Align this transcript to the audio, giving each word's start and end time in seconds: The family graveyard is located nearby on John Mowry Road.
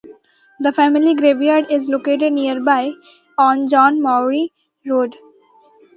The 0.59 0.73
family 0.73 1.13
graveyard 1.13 1.67
is 1.69 1.87
located 1.87 2.33
nearby 2.33 2.89
on 3.37 3.67
John 3.67 4.01
Mowry 4.01 4.51
Road. 4.83 5.15